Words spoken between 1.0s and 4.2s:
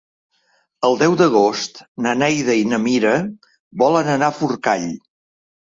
deu d'agost na Neida i na Mira volen